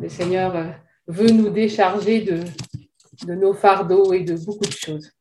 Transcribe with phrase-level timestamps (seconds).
[0.00, 0.70] le Seigneur euh,
[1.06, 5.12] veut nous décharger de, nos fardeaux et de beaucoup de choses.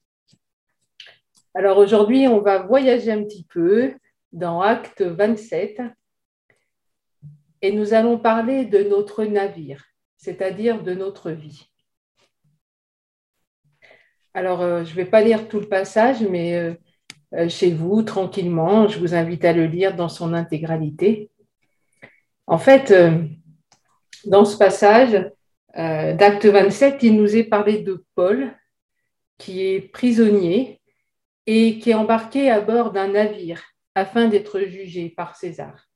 [1.54, 3.94] Alors aujourd'hui, on va voyager un petit peu
[4.32, 5.82] dans Acte 27
[7.62, 9.84] et nous allons parler de notre navire,
[10.16, 11.70] c'est-à-dire de notre vie.
[14.34, 16.56] Alors, euh, je ne vais pas lire tout le passage, mais
[17.34, 21.32] euh, chez vous, tranquillement, je vous invite à le lire dans son intégralité.
[22.48, 22.94] En fait,
[24.26, 25.32] dans ce passage
[25.76, 28.54] d'Acte 27, il nous est parlé de Paul,
[29.38, 30.82] qui est prisonnier
[31.46, 33.64] et qui est embarqué à bord d'un navire
[33.96, 35.88] afin d'être jugé par César.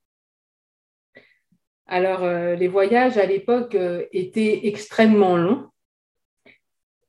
[1.85, 2.25] Alors,
[2.55, 3.75] les voyages à l'époque
[4.11, 5.69] étaient extrêmement longs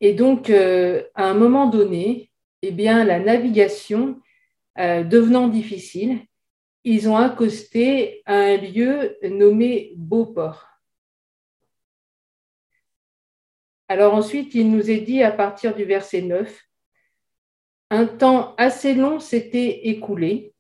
[0.05, 4.21] et donc, euh, à un moment donné, eh bien, la navigation
[4.79, 6.19] euh, devenant difficile,
[6.85, 10.66] ils ont accosté à un lieu nommé Beauport.
[13.88, 16.59] Alors ensuite, il nous est dit à partir du verset 9,
[17.90, 20.54] un temps assez long s'était écoulé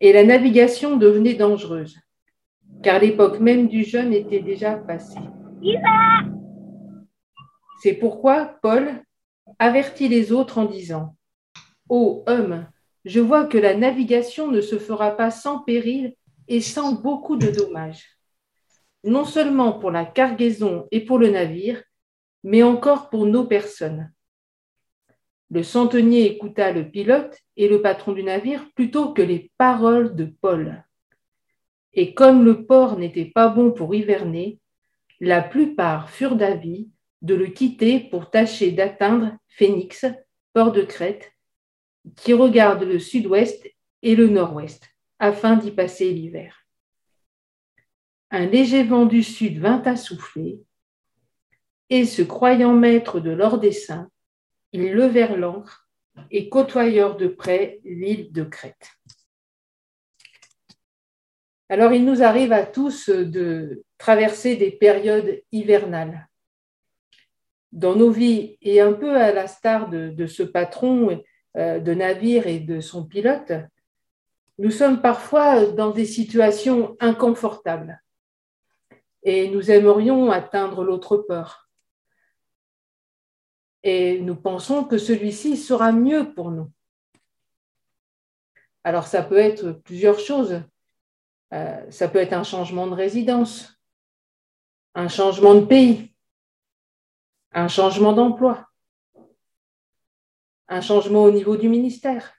[0.00, 1.96] et la navigation devenait dangereuse,
[2.82, 5.20] car l'époque même du jeûne était déjà passée.
[7.80, 9.02] C'est pourquoi Paul
[9.58, 11.16] avertit les autres en disant
[11.88, 12.66] Ô homme,
[13.04, 16.14] je vois que la navigation ne se fera pas sans péril
[16.48, 18.18] et sans beaucoup de dommages,
[19.04, 21.82] non seulement pour la cargaison et pour le navire,
[22.48, 24.10] mais encore pour nos personnes.
[25.50, 30.24] Le centenier écouta le pilote et le patron du navire plutôt que les paroles de
[30.24, 30.82] Paul.
[31.92, 34.60] Et comme le port n'était pas bon pour hiverner,
[35.20, 36.88] la plupart furent d'avis
[37.20, 40.06] de le quitter pour tâcher d'atteindre Phénix,
[40.54, 41.30] port de Crète,
[42.16, 44.88] qui regarde le sud-ouest et le nord-ouest,
[45.18, 46.64] afin d'y passer l'hiver.
[48.30, 50.62] Un léger vent du sud vint à souffler,
[51.90, 54.10] et se croyant maître de leur dessein,
[54.72, 55.88] ils levèrent l'ancre
[56.30, 58.90] et côtoyèrent de près l'île de Crète.
[61.68, 66.28] Alors il nous arrive à tous de traverser des périodes hivernales
[67.72, 71.22] dans nos vies, et un peu à la star de, ce patron
[71.56, 73.52] euh, de navire et de son pilote,
[74.58, 78.02] nous sommes parfois dans des situations inconfortables
[79.22, 81.67] et nous aimerions atteindre l'autre port.
[83.90, 86.70] Et nous pensons que celui-ci sera mieux pour nous.
[88.84, 90.62] Alors ça peut être plusieurs choses.
[91.54, 93.80] Euh, ça peut être un changement de résidence,
[94.94, 96.14] un changement de pays,
[97.52, 98.68] un changement d'emploi,
[100.68, 102.34] un changement au niveau du ministère.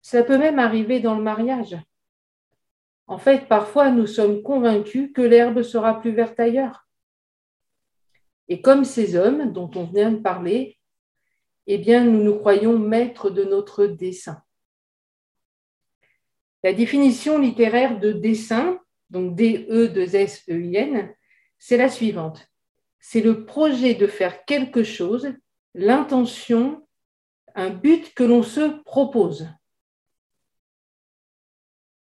[0.00, 1.76] Ça peut même arriver dans le mariage.
[3.08, 6.87] En fait, parfois, nous sommes convaincus que l'herbe sera plus verte ailleurs.
[8.48, 10.78] Et comme ces hommes dont on vient de parler,
[11.66, 14.42] eh bien, nous nous croyons maîtres de notre dessein.
[16.64, 21.14] La définition littéraire de dessein, donc D-E-2-S-E-I-N,
[21.58, 22.48] c'est la suivante
[23.00, 25.32] c'est le projet de faire quelque chose,
[25.74, 26.86] l'intention,
[27.54, 29.48] un but que l'on se propose.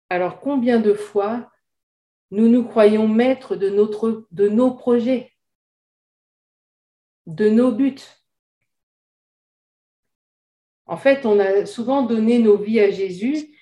[0.09, 1.51] Alors combien de fois
[2.31, 5.33] nous nous croyons maîtres de nos projets,
[7.27, 8.03] de nos buts
[10.87, 13.55] En fait, on a souvent donné nos vies à Jésus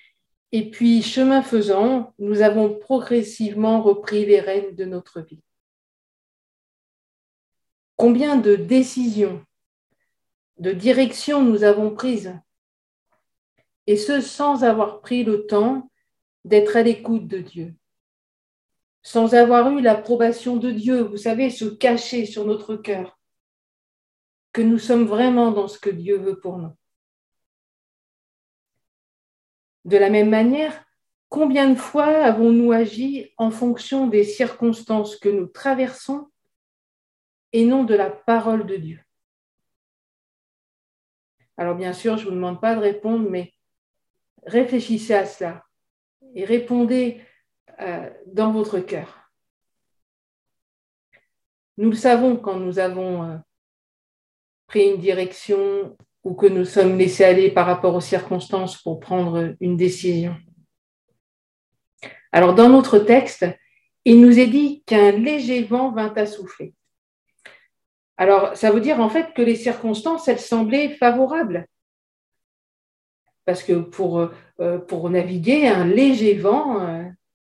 [0.55, 5.41] et puis, chemin faisant, nous avons progressivement repris les rênes de notre vie.
[7.95, 9.43] Combien de décisions,
[10.59, 12.39] de directions nous avons prises
[13.87, 15.89] Et ce, sans avoir pris le temps
[16.45, 17.73] d'être à l'écoute de Dieu.
[19.01, 23.19] Sans avoir eu l'approbation de Dieu, vous savez, se cacher sur notre cœur,
[24.53, 26.77] que nous sommes vraiment dans ce que Dieu veut pour nous.
[29.83, 30.85] De la même manière,
[31.27, 36.29] combien de fois avons-nous agi en fonction des circonstances que nous traversons
[37.51, 39.01] et non de la parole de Dieu?
[41.57, 43.53] Alors bien sûr, je ne vous demande pas de répondre, mais
[44.45, 45.65] réfléchissez à cela
[46.35, 47.21] et répondez
[47.79, 49.31] euh, dans votre cœur.
[51.77, 53.37] Nous le savons quand nous avons euh,
[54.73, 59.55] pris une direction ou que nous sommes laissés aller par rapport aux circonstances pour prendre
[59.59, 60.35] une décision.
[62.31, 63.45] Alors dans notre texte,
[64.03, 66.73] il nous est dit qu'un léger vent vint à souffler.
[68.17, 71.67] Alors, ça veut dire en fait que les circonstances, elles semblaient favorables.
[73.45, 74.27] Parce que pour,
[74.59, 77.03] euh, pour naviguer, un léger vent, euh,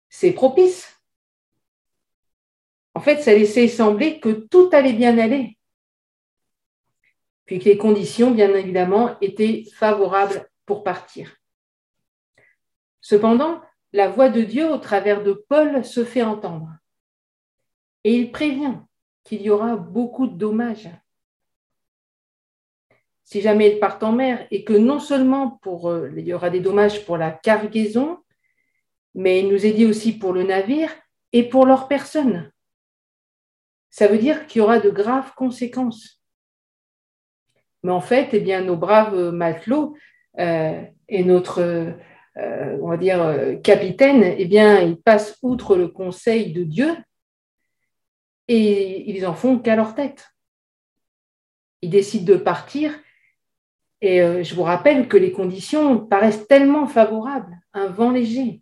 [0.10, 1.00] c'est propice.
[2.96, 5.60] En fait, ça laissait sembler que tout allait bien aller,
[7.46, 11.36] puis que les conditions, bien évidemment, étaient favorables pour partir.
[13.02, 13.62] Cependant,
[13.94, 16.70] la voix de Dieu au travers de Paul se fait entendre.
[18.04, 18.78] Et il prévient
[19.24, 20.90] qu'il y aura beaucoup de dommages.
[23.24, 26.60] Si jamais ils partent en mer, et que non seulement euh, il y aura des
[26.60, 28.20] dommages pour la cargaison,
[29.14, 30.92] mais il nous est dit aussi pour le navire
[31.34, 32.52] et pour leur personne.
[33.90, 36.21] Ça veut dire qu'il y aura de graves conséquences.
[37.84, 39.96] Mais en fait, eh bien, nos braves matelots
[40.40, 41.96] euh, et notre
[42.38, 46.96] euh, on va dire, euh, capitaine, eh bien, ils passent outre le conseil de Dieu
[48.48, 50.34] et ils en font qu'à leur tête.
[51.82, 52.98] Ils décident de partir
[54.00, 58.62] et euh, je vous rappelle que les conditions paraissent tellement favorables, un vent léger.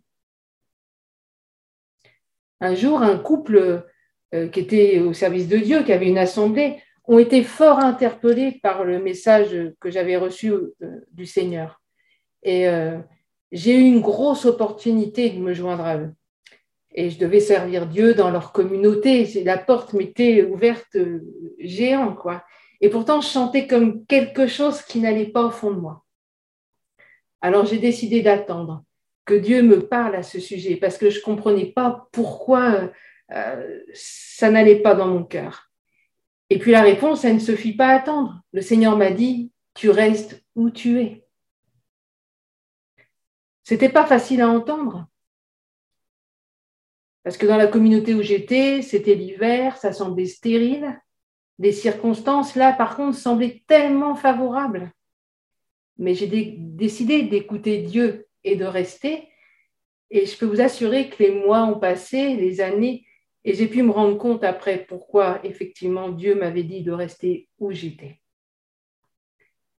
[2.60, 3.86] Un jour, un couple
[4.52, 6.80] qui était au service de Dieu, qui avait une assemblée,
[7.10, 10.52] ont été fort interpellés par le message que j'avais reçu
[11.12, 11.82] du Seigneur.
[12.42, 12.66] Et
[13.52, 16.12] j'ai eu une grosse opportunité de me joindre à eux.
[16.92, 19.26] Et je devais servir Dieu dans leur communauté.
[19.44, 21.20] La porte m'était ouverte euh,
[21.58, 22.44] géant, quoi.
[22.80, 26.04] Et pourtant, je sentais comme quelque chose qui n'allait pas au fond de moi.
[27.40, 28.82] Alors, j'ai décidé d'attendre
[29.24, 32.90] que Dieu me parle à ce sujet parce que je ne comprenais pas pourquoi
[33.32, 35.69] euh, ça n'allait pas dans mon cœur.
[36.50, 38.42] Et puis la réponse, elle ne se fit pas attendre.
[38.52, 41.24] Le Seigneur m'a dit, tu restes où tu es.
[43.62, 45.06] C'était pas facile à entendre.
[47.22, 51.00] Parce que dans la communauté où j'étais, c'était l'hiver, ça semblait stérile.
[51.60, 54.92] Les circonstances, là, par contre, semblaient tellement favorables.
[55.98, 59.28] Mais j'ai décidé d'écouter Dieu et de rester.
[60.10, 63.06] Et je peux vous assurer que les mois ont passé, les années,
[63.44, 67.72] et j'ai pu me rendre compte après pourquoi, effectivement, Dieu m'avait dit de rester où
[67.72, 68.20] j'étais.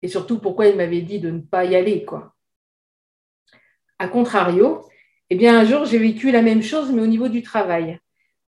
[0.01, 2.33] Et surtout pourquoi il m'avait dit de ne pas y aller, quoi.
[3.99, 4.83] A contrario,
[5.29, 7.99] eh bien, un jour, j'ai vécu la même chose, mais au niveau du travail.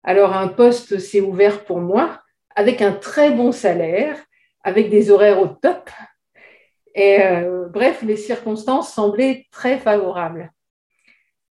[0.03, 2.21] Alors, un poste s'est ouvert pour moi
[2.55, 4.17] avec un très bon salaire,
[4.63, 5.89] avec des horaires au top.
[6.93, 10.51] Et euh, bref, les circonstances semblaient très favorables.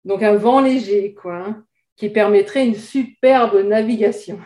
[0.04, 1.66] Donc, un vent léger, quoi, hein,
[1.96, 4.40] qui permettrait une superbe navigation.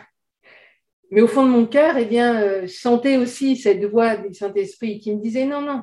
[1.10, 4.32] Mais au fond de mon cœur, eh bien, euh, je sentais aussi cette voix du
[4.32, 5.82] Saint-Esprit qui me disait non, non,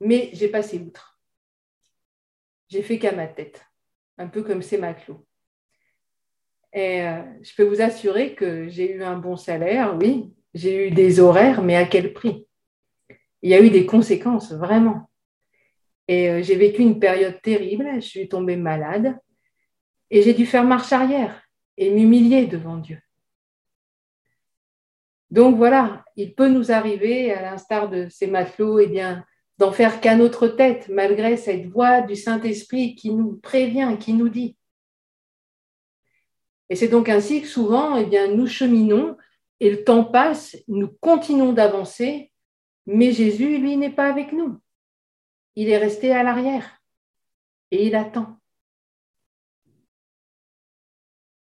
[0.00, 1.16] mais j'ai passé outre
[2.68, 3.64] j'ai fait qu'à ma tête,
[4.18, 5.24] un peu comme ces matelots.
[6.72, 10.90] Et euh, je peux vous assurer que j'ai eu un bon salaire, oui, j'ai eu
[10.90, 12.46] des horaires, mais à quel prix?
[13.42, 15.08] Il y a eu des conséquences, vraiment.
[16.08, 19.16] Et euh, j'ai vécu une période terrible, je suis tombée malade,
[20.10, 21.42] et j'ai dû faire marche arrière
[21.76, 23.00] et m'humilier devant Dieu.
[25.30, 29.24] Donc voilà, il peut nous arriver, à l'instar de ces matelots, eh bien,
[29.58, 34.28] d'en faire qu'à notre tête, malgré cette voix du Saint-Esprit qui nous prévient, qui nous
[34.28, 34.56] dit.
[36.68, 39.16] Et c'est donc ainsi que souvent, eh bien, nous cheminons
[39.60, 42.32] et le temps passe, nous continuons d'avancer,
[42.86, 44.60] mais Jésus, lui, n'est pas avec nous.
[45.54, 46.82] Il est resté à l'arrière
[47.70, 48.35] et il attend.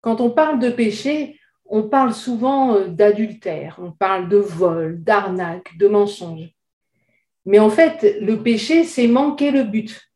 [0.01, 5.77] Quand on parle de péché, on parle souvent euh, d'adultère, on parle de vol, d'arnaque,
[5.79, 6.51] de mensonge.
[7.45, 10.11] Mais en fait, le péché, c'est manquer le but.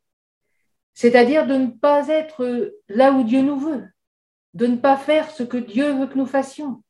[0.94, 3.85] C'est-à-dire de ne pas être là où Dieu nous veut,
[4.54, 6.82] de ne pas faire ce que Dieu veut que nous fassions,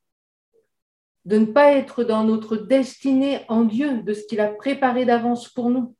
[1.25, 5.49] de ne pas être dans notre destinée en Dieu, de ce qu'il a préparé d'avance
[5.49, 5.95] pour nous.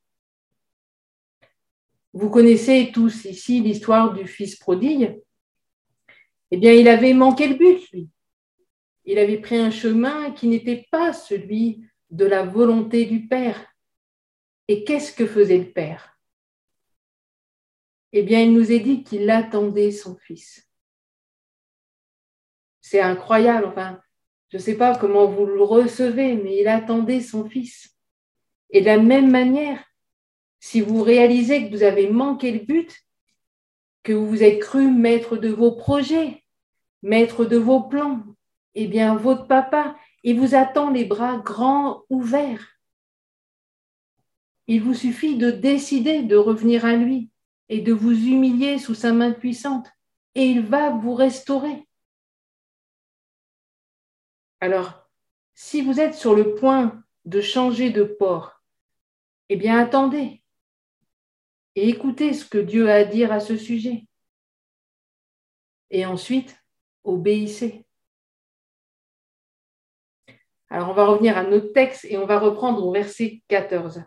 [2.12, 5.20] Vous connaissez tous ici l'histoire du fils prodigue.
[6.50, 8.08] Eh bien, il avait manqué le but, lui.
[9.04, 13.66] Il avait pris un chemin qui n'était pas celui de la volonté du Père.
[14.68, 16.18] Et qu'est-ce que faisait le Père?
[18.12, 20.68] Eh bien, il nous est dit qu'il attendait son Fils.
[22.80, 24.00] C'est incroyable, enfin,
[24.48, 27.96] je ne sais pas comment vous le recevez, mais il attendait son Fils.
[28.70, 29.84] Et de la même manière,
[30.60, 32.96] si vous réalisez que vous avez manqué le but,
[34.06, 36.44] que vous vous êtes cru maître de vos projets,
[37.02, 38.22] maître de vos plans,
[38.76, 42.78] eh bien, votre papa, il vous attend les bras grands ouverts.
[44.68, 47.30] Il vous suffit de décider de revenir à lui
[47.68, 49.88] et de vous humilier sous sa main puissante,
[50.36, 51.88] et il va vous restaurer.
[54.60, 55.10] Alors,
[55.56, 58.62] si vous êtes sur le point de changer de port,
[59.48, 60.44] eh bien attendez
[61.76, 64.06] et écoutez ce que Dieu a à dire à ce sujet.
[65.90, 66.56] Et ensuite,
[67.04, 67.84] obéissez.
[70.70, 74.02] Alors on va revenir à notre texte et on va reprendre au verset 14.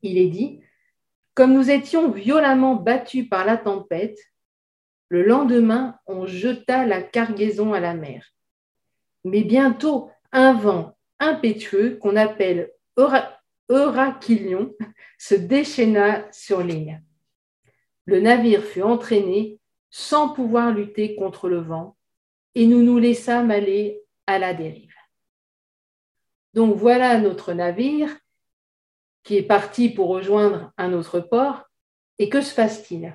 [0.00, 0.60] Il est dit,
[1.34, 4.18] Comme nous étions violemment battus par la tempête,
[5.08, 8.32] le lendemain on jeta la cargaison à la mer.
[9.24, 12.72] Mais bientôt un vent impétueux qu'on appelle
[13.72, 14.74] Eurachilion
[15.18, 17.02] se déchaîna sur l'île.
[18.04, 19.58] Le navire fut entraîné
[19.90, 21.96] sans pouvoir lutter contre le vent
[22.54, 24.94] et nous nous laissâmes aller à la dérive.
[26.54, 28.14] Donc voilà notre navire
[29.22, 31.64] qui est parti pour rejoindre un autre port.
[32.18, 33.14] Et que se passe-t-il?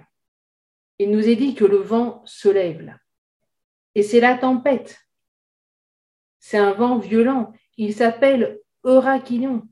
[1.00, 2.98] Il nous est dit que le vent se lève là.
[3.94, 5.00] Et c'est la tempête.
[6.40, 7.54] C'est un vent violent.
[7.78, 9.68] Il s'appelle Eurachilion.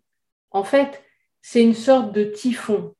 [0.55, 1.03] En fait,
[1.41, 2.95] c'est une sorte de typhon,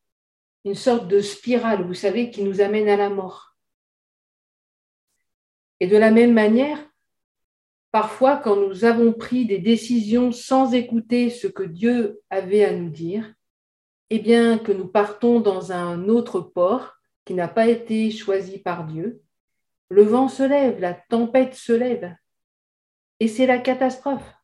[0.66, 3.56] une sorte de spirale, vous savez, qui nous amène à la mort.
[5.80, 6.78] Et de la même manière,
[7.94, 12.90] parfois, quand nous avons pris des décisions sans écouter ce que Dieu avait à nous
[12.90, 13.34] dire,
[14.10, 18.84] eh bien, que nous partons dans un autre port qui n'a pas été choisi par
[18.86, 19.22] Dieu,
[19.88, 22.14] le vent se lève, la tempête se lève,
[23.22, 24.35] et c'est la catastrophe.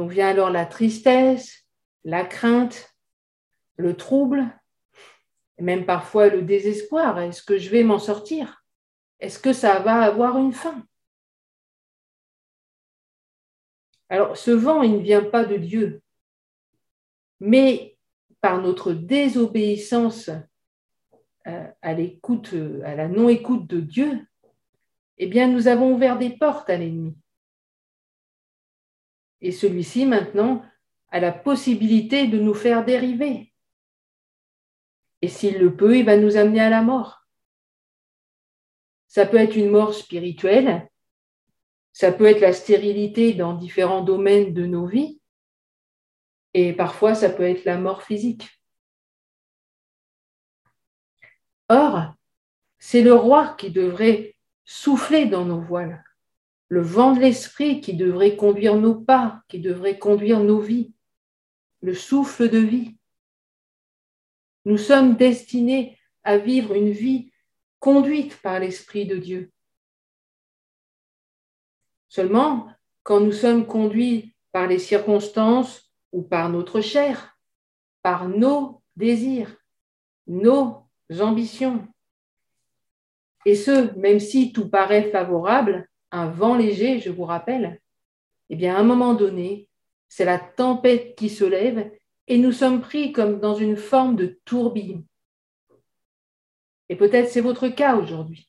[0.00, 1.66] Donc vient alors la tristesse,
[2.04, 2.96] la crainte,
[3.76, 4.48] le trouble,
[5.58, 7.20] et même parfois le désespoir.
[7.20, 8.64] Est-ce que je vais m'en sortir?
[9.18, 10.86] Est-ce que ça va avoir une fin?
[14.08, 16.00] Alors ce vent, il ne vient pas de Dieu,
[17.38, 17.98] mais
[18.40, 20.30] par notre désobéissance
[21.46, 22.54] euh, à l'écoute,
[22.86, 24.26] à la non-écoute de Dieu,
[25.18, 27.14] eh bien nous avons ouvert des portes à l'ennemi.
[29.40, 30.62] Et celui-ci, maintenant,
[31.10, 33.52] a la possibilité de nous faire dériver.
[35.22, 37.26] Et s'il le peut, il va nous amener à la mort.
[39.06, 40.88] Ça peut être une mort spirituelle,
[41.92, 45.20] ça peut être la stérilité dans différents domaines de nos vies,
[46.54, 48.48] et parfois ça peut être la mort physique.
[51.68, 52.14] Or,
[52.78, 56.04] c'est le roi qui devrait souffler dans nos voiles
[56.70, 60.94] le vent de l'esprit qui devrait conduire nos pas, qui devrait conduire nos vies,
[61.82, 62.96] le souffle de vie.
[64.64, 67.32] Nous sommes destinés à vivre une vie
[67.80, 69.50] conduite par l'Esprit de Dieu.
[72.08, 72.68] Seulement,
[73.02, 77.36] quand nous sommes conduits par les circonstances ou par notre chair,
[78.00, 79.56] par nos désirs,
[80.28, 80.86] nos
[81.18, 81.88] ambitions,
[83.44, 87.80] et ce, même si tout paraît favorable, un vent léger, je vous rappelle,
[88.48, 89.68] eh bien, à un moment donné,
[90.08, 91.90] c'est la tempête qui se lève
[92.26, 95.04] et nous sommes pris comme dans une forme de tourbillon.
[96.88, 98.48] Et peut-être c'est votre cas aujourd'hui.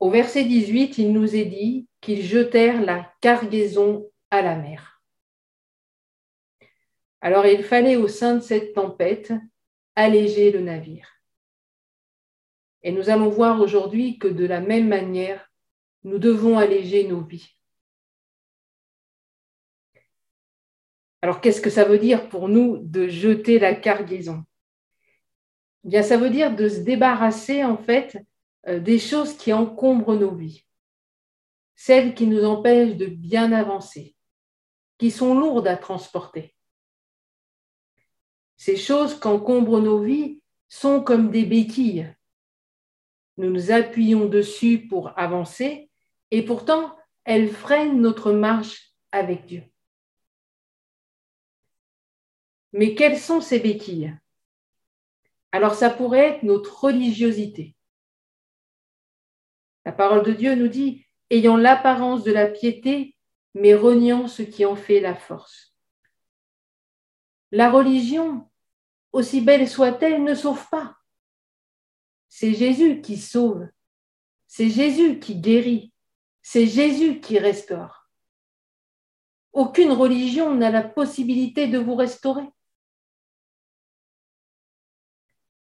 [0.00, 5.00] Au verset 18, il nous est dit qu'ils jetèrent la cargaison à la mer.
[7.20, 9.32] Alors il fallait au sein de cette tempête
[9.94, 11.21] alléger le navire.
[12.82, 15.50] Et nous allons voir aujourd'hui que de la même manière,
[16.04, 17.56] nous devons alléger nos vies.
[21.20, 24.44] Alors qu'est-ce que ça veut dire pour nous de jeter la cargaison?
[25.84, 28.18] Eh Bien, ça veut dire de se débarrasser en fait
[28.66, 30.64] euh, des choses qui encombrent nos vies,
[31.76, 34.16] celles qui nous empêchent de bien avancer,
[34.98, 36.56] qui sont lourdes à transporter.
[38.56, 42.12] Ces choses qui encombrent nos vies sont comme des béquilles
[43.36, 45.90] nous nous appuyons dessus pour avancer
[46.30, 49.64] et pourtant elles freinent notre marche avec Dieu.
[52.72, 54.16] Mais quelles sont ces béquilles?
[55.52, 57.76] Alors ça pourrait être notre religiosité.
[59.84, 63.16] La parole de Dieu nous dit, ayant l'apparence de la piété,
[63.54, 65.74] mais reniant ce qui en fait la force.
[67.50, 68.48] La religion,
[69.12, 70.96] aussi belle soit-elle, ne sauve pas.
[72.34, 73.68] C'est Jésus qui sauve.
[74.46, 75.92] C'est Jésus qui guérit.
[76.40, 78.08] C'est Jésus qui restaure.
[79.52, 82.48] Aucune religion n'a la possibilité de vous restaurer.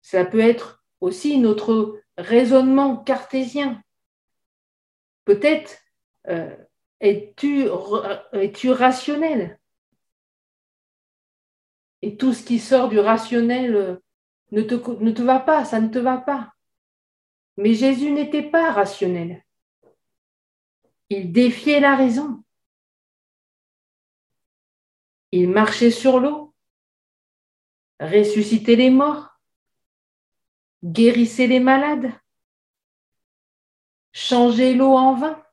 [0.04, 3.84] Ça peut être aussi notre raisonnement cartésien.
[5.26, 5.76] Peut-être
[6.28, 6.56] euh,
[7.00, 9.60] es-tu es rationnel?
[12.04, 13.96] Et tout ce qui sort du rationnel euh,
[14.52, 16.54] ne te va pas, ça ne te va pas.
[17.60, 19.44] Mais Jésus n'était pas rationnel.
[21.10, 22.42] Il défiait la raison.
[25.34, 26.56] Il marchait sur l'eau,
[28.00, 29.38] ressuscitait les morts,
[30.86, 32.14] guérissait les malades,
[34.14, 35.44] changer l'eau en vin.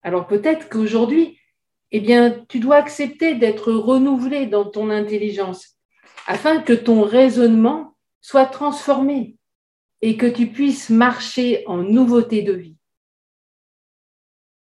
[0.00, 1.38] Alors peut-être qu'aujourd'hui,
[1.90, 5.78] eh bien, tu dois accepter d'être renouvelé dans ton intelligence
[6.26, 9.36] afin que ton raisonnement soit transformé
[10.06, 12.76] et que tu puisses marcher en nouveauté de vie.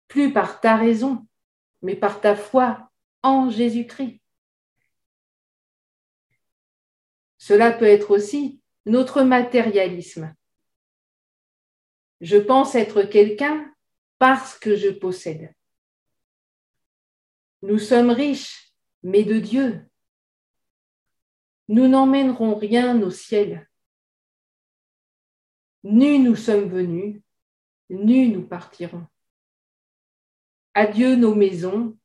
[0.08, 1.27] Plus par ta raison,
[1.84, 2.89] mais par ta foi
[3.22, 4.20] en Jésus-Christ.
[7.38, 10.36] Cela peut être aussi notre matérialisme.
[12.20, 13.72] Je pense être quelqu'un
[14.17, 15.53] parce que je possède.
[17.62, 19.86] Nous sommes riches, mais de Dieu.
[21.67, 23.66] Nous n'emmènerons rien au ciel.
[25.89, 27.22] Nus nous sommes venus,
[27.89, 29.08] nus nous partirons.
[30.74, 31.98] Adieu nos maisons,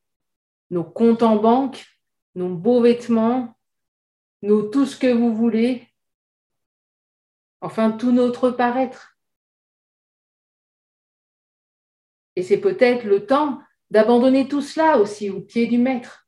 [0.69, 1.85] nos comptes en banque,
[2.33, 3.57] nos beaux vêtements,
[4.41, 5.85] nos tout ce que vous voulez,
[7.59, 9.17] enfin tout notre paraître.
[12.37, 16.25] Et c'est peut-être le temps d'abandonner tout cela aussi au pied du maître.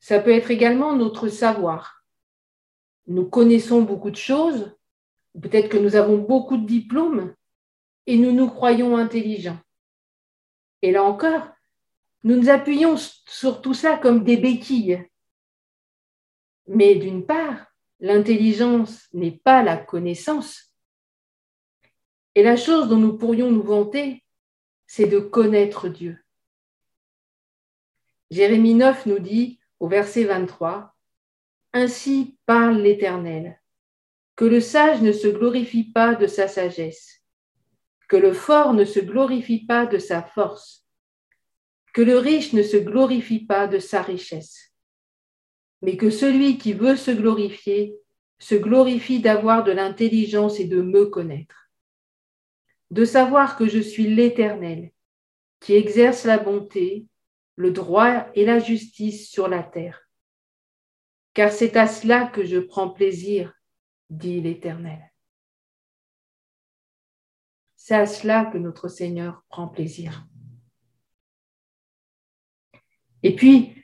[0.00, 1.95] Ça peut être également notre savoir.
[3.06, 4.76] Nous connaissons beaucoup de choses,
[5.40, 7.34] peut-être que nous avons beaucoup de diplômes
[8.06, 9.58] et nous nous croyons intelligents.
[10.82, 11.48] Et là encore,
[12.24, 15.08] nous nous appuyons sur tout ça comme des béquilles.
[16.66, 17.66] Mais d'une part,
[18.00, 20.72] l'intelligence n'est pas la connaissance.
[22.34, 24.24] Et la chose dont nous pourrions nous vanter,
[24.86, 26.18] c'est de connaître Dieu.
[28.30, 30.94] Jérémie 9 nous dit au verset 23,
[31.72, 33.60] Ainsi parle l'Éternel,
[34.36, 37.22] que le sage ne se glorifie pas de sa sagesse,
[38.08, 40.86] que le fort ne se glorifie pas de sa force,
[41.92, 44.72] que le riche ne se glorifie pas de sa richesse,
[45.82, 47.96] mais que celui qui veut se glorifier
[48.38, 51.70] se glorifie d'avoir de l'intelligence et de me connaître.
[52.90, 54.92] De savoir que je suis l'Éternel,
[55.60, 57.06] qui exerce la bonté,
[57.56, 60.05] le droit et la justice sur la terre.
[61.36, 63.52] Car c'est à cela que je prends plaisir,
[64.08, 65.12] dit l'Éternel.
[67.76, 70.26] C'est à cela que notre Seigneur prend plaisir.
[73.22, 73.74] Et puis,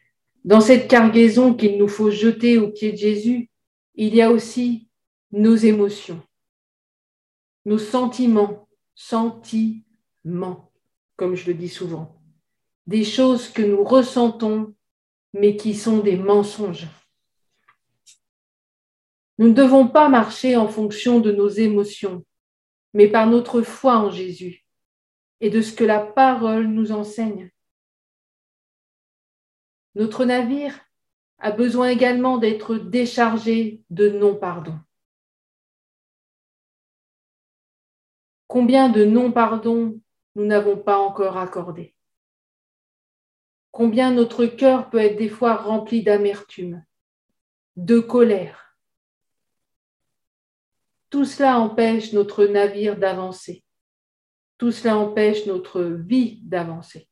[0.47, 3.51] dans cette cargaison qu'il nous faut jeter au pied de Jésus,
[3.97, 4.89] il y a aussi
[5.31, 6.23] nos émotions,
[7.67, 10.73] nos sentiments, sentiments,
[11.17, 12.19] comme je le dis souvent.
[12.87, 14.75] Des choses que nous ressentons,
[15.35, 16.89] mais qui sont des mensonges.
[19.39, 22.25] Nous ne devons pas marcher en fonction de nos émotions,
[22.95, 24.65] mais par notre foi en Jésus
[25.41, 27.51] et de ce que la parole nous enseigne.
[29.95, 30.79] Notre navire
[31.39, 34.79] a besoin également d'être déchargé de non-pardon.
[38.47, 40.01] Combien de non-pardons
[40.35, 41.95] nous n'avons pas encore accordé
[43.71, 46.85] Combien notre cœur peut être des fois rempli d'amertume,
[47.77, 48.72] de colère.
[51.13, 53.63] Tout cela empêche notre navire d'avancer.
[54.57, 57.07] Tout cela empêche notre vie d'avancer.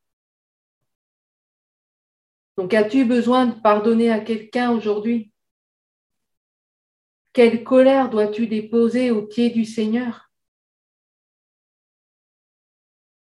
[2.56, 5.34] Donc as-tu besoin de pardonner à quelqu'un aujourd'hui?
[7.34, 10.30] Quelle colère dois-tu déposer au pied du Seigneur?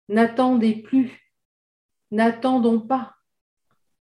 [0.08, 1.30] N'attendez plus,
[2.10, 3.18] n'attendons pas.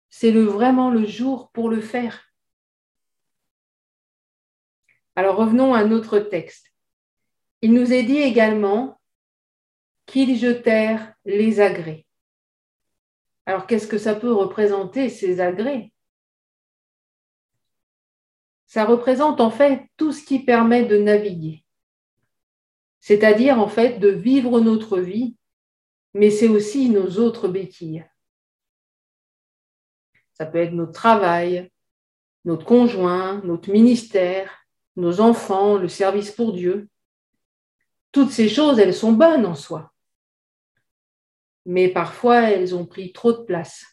[0.10, 2.24] C'est vraiment le jour pour le faire.
[5.16, 6.74] Alors revenons à notre texte.
[7.62, 9.00] Il nous est dit également
[10.06, 12.06] qu'ils jetèrent les agrès.
[13.46, 15.92] Alors qu'est-ce que ça peut représenter, ces agrès?
[18.66, 21.64] Ça représente en fait tout ce qui permet de naviguer,
[23.00, 25.38] c'est-à-dire en fait de vivre notre vie
[26.16, 28.10] mais c'est aussi nos autres béquilles.
[30.34, 31.70] Ça peut être notre travail,
[32.46, 34.65] notre conjoint, notre ministère,
[34.96, 36.90] nos enfants, le service pour Dieu.
[38.12, 39.94] Toutes ces choses, elles sont bonnes en soi.
[41.66, 43.84] Mais parfois, elles ont pris trop de place.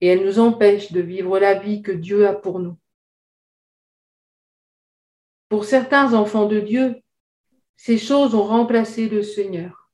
[0.00, 2.78] Et elles nous empêchent de vivre la vie que Dieu a pour nous.
[5.48, 7.00] Pour certains enfants de Dieu,
[7.76, 9.90] ces choses ont remplacé le Seigneur.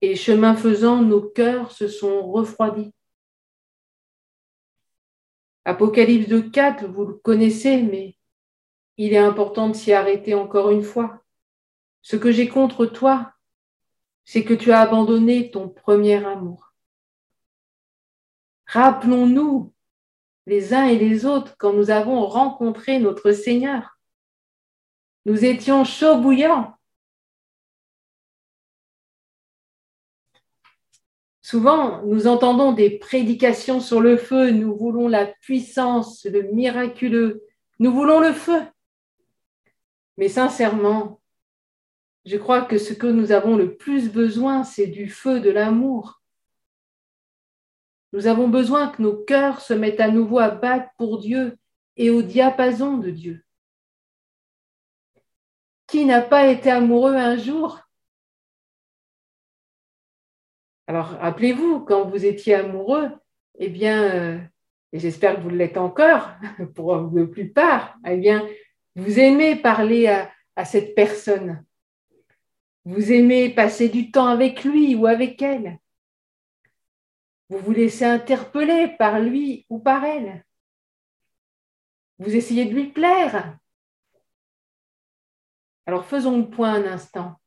[0.00, 2.92] Et chemin faisant, nos cœurs se sont refroidis.
[5.68, 8.16] Apocalypse de 4, vous le connaissez, mais
[8.96, 11.22] il est important de s'y arrêter encore une fois.
[12.00, 13.34] Ce que j'ai contre toi,
[14.24, 16.72] c'est que tu as abandonné ton premier amour.
[18.64, 19.74] Rappelons-nous
[20.46, 23.98] les uns et les autres quand nous avons rencontré notre Seigneur.
[25.26, 26.77] Nous étions chauds bouillants.
[31.48, 37.42] Souvent, nous entendons des prédications sur le feu, nous voulons la puissance, le miraculeux,
[37.78, 38.60] nous voulons le feu.
[40.18, 41.22] Mais sincèrement,
[42.26, 46.20] je crois que ce que nous avons le plus besoin, c'est du feu de l'amour.
[48.12, 51.56] Nous avons besoin que nos cœurs se mettent à nouveau à battre pour Dieu
[51.96, 53.42] et au diapason de Dieu.
[55.86, 57.87] Qui n'a pas été amoureux un jour?
[60.88, 63.10] Alors, rappelez-vous, quand vous étiez amoureux,
[63.58, 64.38] eh bien, euh,
[64.92, 66.30] et j'espère que vous l'êtes encore
[66.74, 68.48] pour la plupart, eh bien,
[68.96, 71.62] vous aimez parler à, à cette personne.
[72.86, 75.78] Vous aimez passer du temps avec lui ou avec elle.
[77.50, 80.42] Vous vous laissez interpeller par lui ou par elle.
[82.18, 83.58] Vous essayez de lui plaire.
[85.84, 87.38] Alors faisons le point un instant.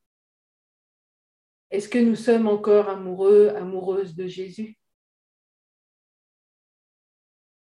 [1.72, 4.78] Est-ce que nous sommes encore amoureux, amoureuses de Jésus?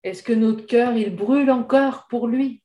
[0.03, 2.63] Est-ce que notre cœur, il brûle encore pour lui?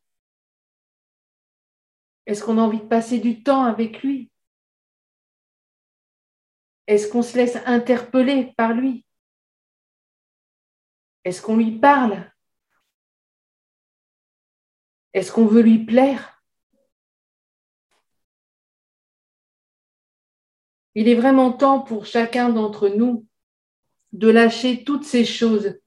[2.25, 4.31] Est-ce qu'on a envie de passer du temps avec lui?
[6.87, 9.05] Est-ce qu'on se laisse interpeller par lui?
[11.25, 12.31] Est-ce qu'on lui parle?
[15.11, 16.32] Est-ce qu'on veut lui plaire?
[20.95, 23.25] Il est vraiment temps pour chacun d'entre nous
[24.11, 25.79] de lâcher toutes ces choses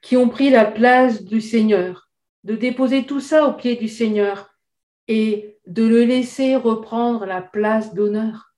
[0.00, 2.10] qui ont pris la place du Seigneur,
[2.44, 4.54] de déposer tout ça au pied du Seigneur
[5.08, 8.54] et de le laisser reprendre la place d'honneur.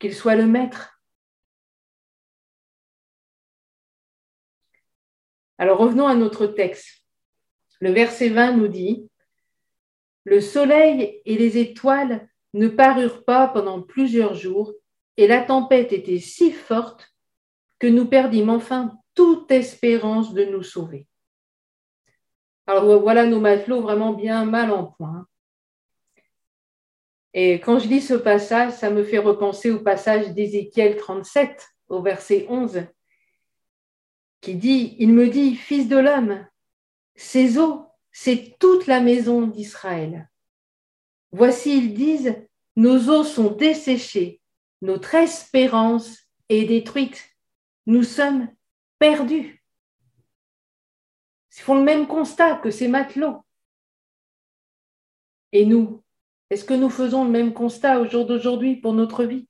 [0.00, 1.00] Qu'il soit le maître.
[5.58, 7.04] Alors revenons à notre texte.
[7.80, 9.08] Le verset 20 nous dit,
[10.24, 14.72] Le soleil et les étoiles ne parurent pas pendant plusieurs jours,
[15.16, 17.14] et la tempête était si forte
[17.78, 21.06] que nous perdîmes enfin toute espérance de nous sauver.
[22.66, 25.26] Alors voilà nos matelots vraiment bien mal en point.
[27.34, 32.00] Et quand je lis ce passage, ça me fait repenser au passage d'Ézéchiel 37, au
[32.00, 32.86] verset 11,
[34.40, 36.46] qui dit, Il me dit, Fils de l'homme,
[37.16, 40.30] ces eaux, c'est toute la maison d'Israël.
[41.36, 42.36] Voici, ils disent,
[42.76, 44.40] nos eaux sont desséchées,
[44.82, 47.28] notre espérance est détruite,
[47.86, 48.48] nous sommes
[49.00, 49.64] perdus.
[51.56, 53.44] Ils font le même constat que ces matelots.
[55.50, 56.04] Et nous,
[56.50, 59.48] est-ce que nous faisons le même constat au jour d'aujourd'hui pour notre vie?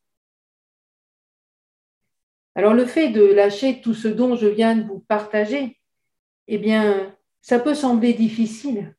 [2.54, 5.78] Alors le fait de lâcher tout ce dont je viens de vous partager,
[6.48, 8.96] eh bien, ça peut sembler difficile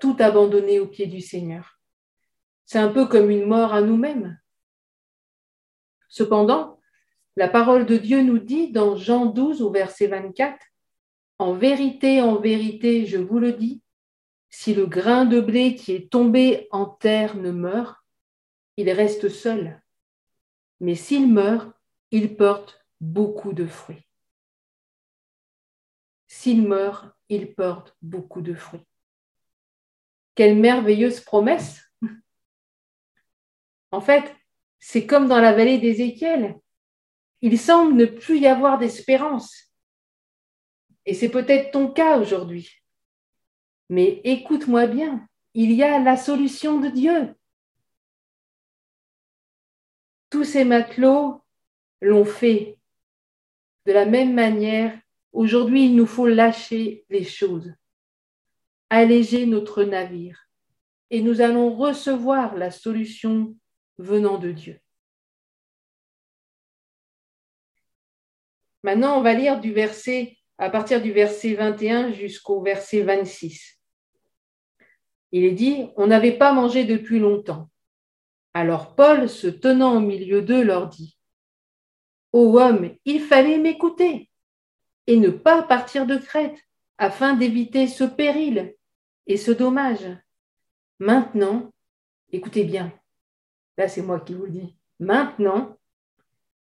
[0.00, 1.78] tout abandonner au pied du Seigneur.
[2.64, 4.38] C'est un peu comme une mort à nous-mêmes.
[6.08, 6.80] Cependant,
[7.36, 10.58] la parole de Dieu nous dit dans Jean 12 au verset 24,
[11.38, 13.82] En vérité, en vérité, je vous le dis,
[14.50, 17.96] si le grain de blé qui est tombé en terre ne meurt,
[18.76, 19.80] il reste seul.
[20.80, 21.70] Mais s'il meurt,
[22.10, 24.06] il porte beaucoup de fruits.
[26.26, 28.86] S'il meurt, il porte beaucoup de fruits.
[30.38, 31.82] Quelle merveilleuse promesse.
[33.90, 34.36] En fait,
[34.78, 36.60] c'est comme dans la vallée d'Ézéchiel.
[37.40, 39.74] Il semble ne plus y avoir d'espérance.
[41.06, 42.70] Et c'est peut-être ton cas aujourd'hui.
[43.88, 47.34] Mais écoute-moi bien, il y a la solution de Dieu.
[50.30, 51.42] Tous ces matelots
[52.00, 52.78] l'ont fait.
[53.86, 54.96] De la même manière,
[55.32, 57.74] aujourd'hui, il nous faut lâcher les choses
[58.90, 60.48] alléger notre navire
[61.10, 63.56] et nous allons recevoir la solution
[63.98, 64.80] venant de Dieu.
[68.82, 73.78] Maintenant, on va lire du verset à partir du verset 21 jusqu'au verset 26.
[75.32, 77.70] Il est dit, on n'avait pas mangé depuis longtemps.
[78.54, 81.18] Alors Paul, se tenant au milieu d'eux, leur dit,
[82.32, 84.30] Ô homme, il fallait m'écouter
[85.06, 86.58] et ne pas partir de Crète
[86.98, 88.74] afin d'éviter ce péril
[89.28, 90.08] et ce dommage.
[90.98, 91.70] Maintenant,
[92.32, 92.92] écoutez bien,
[93.76, 95.78] là c'est moi qui vous le dis, maintenant,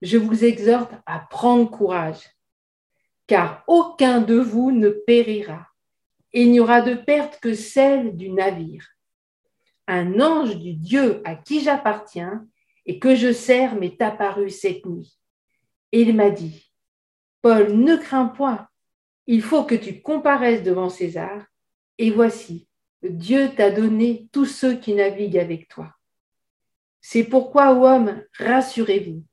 [0.01, 2.29] je vous exhorte à prendre courage,
[3.27, 5.67] car aucun de vous ne périra.
[6.33, 8.85] Il n'y aura de perte que celle du navire.
[9.87, 12.47] Un ange du Dieu à qui j'appartiens
[12.85, 15.19] et que je sers m'est apparu cette nuit.
[15.91, 16.71] Et il m'a dit,
[17.41, 18.67] Paul, ne crains point,
[19.25, 21.48] il faut que tu comparaisses devant César,
[21.99, 22.65] et voici,
[23.03, 25.93] Dieu t'a donné tous ceux qui naviguent avec toi.
[27.01, 29.23] C'est pourquoi, homme, rassurez-vous,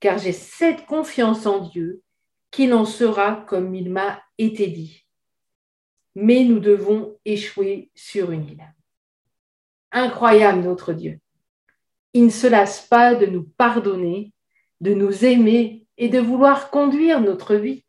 [0.00, 2.02] car j'ai cette confiance en Dieu
[2.50, 5.06] qu'il en sera comme il m'a été dit.
[6.16, 8.74] Mais nous devons échouer sur une île.
[9.92, 11.20] Incroyable notre Dieu.
[12.14, 14.32] Il ne se lasse pas de nous pardonner,
[14.80, 17.84] de nous aimer et de vouloir conduire notre vie.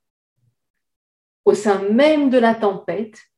[1.46, 3.29] Au sein même de la tempête,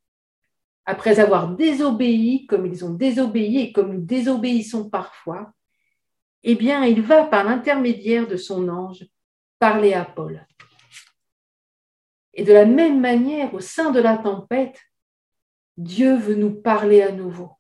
[0.85, 5.53] après avoir désobéi comme ils ont désobéi et comme nous désobéissons parfois,
[6.43, 9.05] eh bien, il va par l'intermédiaire de son ange
[9.59, 10.45] parler à Paul.
[12.33, 14.81] Et de la même manière, au sein de la tempête,
[15.77, 17.51] Dieu veut nous parler à nouveau.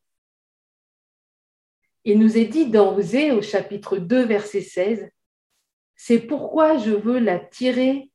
[2.03, 5.11] Il nous est dit dans Osée au chapitre 2, verset 16,
[5.95, 8.11] C'est pourquoi je veux la tirer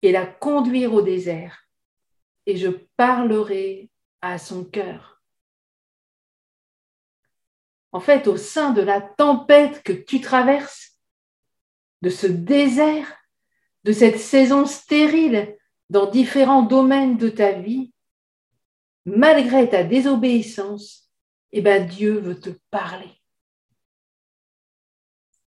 [0.00, 1.68] et la conduire au désert,
[2.46, 3.89] et je parlerai
[4.22, 5.22] à son cœur.
[7.92, 10.98] En fait, au sein de la tempête que tu traverses,
[12.02, 13.16] de ce désert,
[13.84, 15.56] de cette saison stérile
[15.90, 17.92] dans différents domaines de ta vie,
[19.04, 21.10] malgré ta désobéissance,
[21.52, 23.10] eh ben Dieu veut te parler.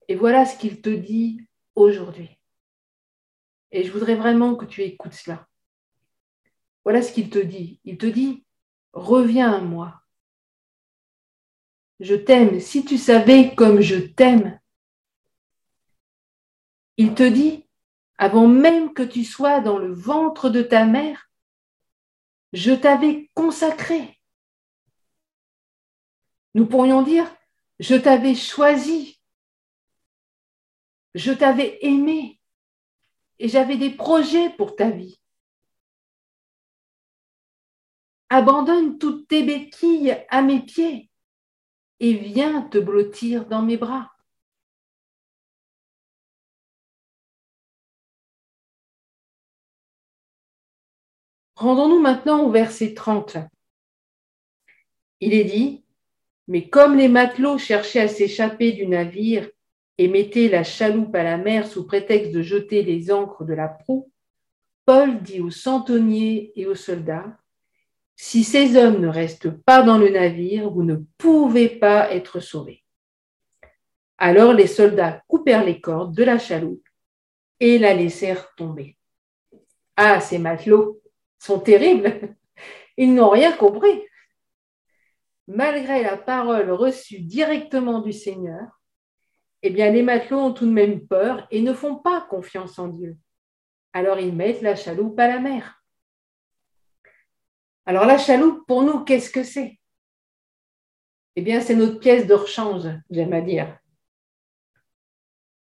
[0.08, 2.38] Et voilà ce qu'il te dit aujourd'hui.
[3.72, 5.48] Et je voudrais vraiment que tu écoutes cela.
[6.84, 7.80] Voilà ce qu'il te dit.
[7.86, 8.46] Il te dit,
[8.94, 10.02] reviens à moi.
[12.00, 12.60] Je t'aime.
[12.60, 14.60] Si tu savais comme je t'aime,
[16.98, 17.68] il te dit,
[18.18, 21.30] avant même que tu sois dans le ventre de ta mère,
[22.54, 24.20] je t'avais consacré.
[26.54, 27.26] Nous pourrions dire,
[27.80, 29.20] je t'avais choisi,
[31.16, 32.40] je t'avais aimé
[33.40, 35.20] et j'avais des projets pour ta vie.
[38.36, 41.12] Abandonne toutes tes béquilles à mes pieds
[42.00, 44.12] et viens te blottir dans mes bras.
[51.58, 53.38] Rendons-nous maintenant au verset 30.
[55.20, 55.86] Il est dit,
[56.48, 59.48] mais comme les matelots cherchaient à s'échapper du navire
[60.00, 63.68] et mettaient la chaloupe à la mer sous prétexte de jeter les ancres de la
[63.68, 64.12] proue,
[64.86, 67.38] Paul dit aux centonniers et aux soldats,
[68.26, 72.82] Si ces hommes ne restent pas dans le navire, vous ne pouvez pas être sauvés.
[74.18, 76.88] Alors les soldats coupèrent les cordes de la chaloupe
[77.60, 78.98] et la laissèrent tomber.
[79.98, 81.02] Ah, ces matelots
[81.38, 82.38] sont terribles.
[82.98, 84.02] Ils n'ont rien compris.
[85.48, 88.80] Malgré la parole reçue directement du Seigneur,
[89.64, 92.88] eh bien, les matelots ont tout de même peur et ne font pas confiance en
[92.88, 93.18] Dieu.
[93.92, 95.83] Alors, ils mettent la chaloupe à la mer.
[97.86, 99.80] Alors, la chaloupe, pour nous, qu'est-ce que c'est?
[101.36, 103.78] Eh bien, c'est notre pièce de rechange, j'aime à dire.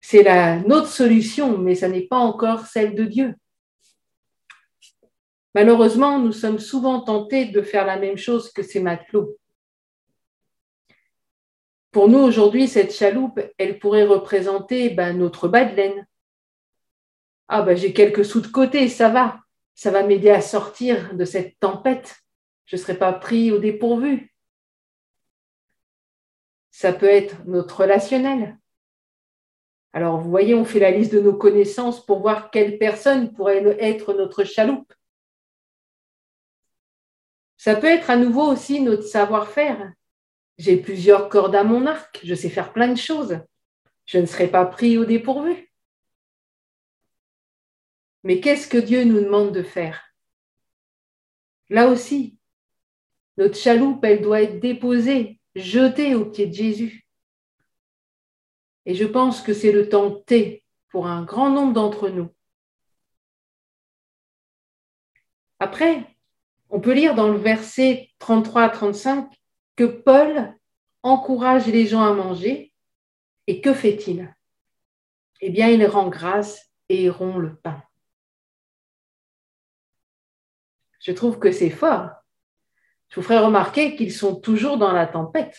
[0.00, 3.35] C'est la, notre solution, mais ça n'est pas encore celle de Dieu.
[5.55, 9.37] Malheureusement, nous sommes souvent tentés de faire la même chose que ces matelots.
[11.90, 15.66] Pour nous, aujourd'hui, cette chaloupe, elle pourrait représenter ben, notre bas.
[17.48, 19.40] Ah, ben, j'ai quelques sous de côté, ça va.
[19.76, 22.16] Ça va m'aider à sortir de cette tempête.
[22.64, 24.34] Je ne serai pas pris au dépourvu.
[26.70, 28.58] Ça peut être notre relationnel.
[29.92, 33.76] Alors, vous voyez, on fait la liste de nos connaissances pour voir quelle personne pourrait
[33.78, 34.92] être notre chaloupe.
[37.56, 39.92] Ça peut être à nouveau aussi notre savoir-faire.
[40.58, 43.40] J'ai plusieurs cordes à mon arc, je sais faire plein de choses.
[44.06, 45.65] Je ne serai pas pris au dépourvu.
[48.26, 50.12] Mais qu'est-ce que Dieu nous demande de faire?
[51.68, 52.36] Là aussi,
[53.36, 57.06] notre chaloupe, elle doit être déposée, jetée aux pieds de Jésus.
[58.84, 62.34] Et je pense que c'est le temps T pour un grand nombre d'entre nous.
[65.60, 66.04] Après,
[66.68, 69.30] on peut lire dans le verset 33 à 35
[69.76, 70.52] que Paul
[71.04, 72.72] encourage les gens à manger.
[73.46, 74.34] Et que fait-il?
[75.40, 77.86] Eh bien, il rend grâce et rompt le pain.
[81.07, 82.11] Je trouve que c'est fort.
[83.11, 85.57] Je vous ferai remarquer qu'ils sont toujours dans la tempête.